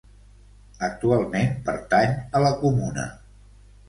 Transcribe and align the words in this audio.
Actualment 0.87 1.53
pertany 1.67 2.15
a 2.39 2.41
la 2.45 2.49
comuna. 2.63 3.05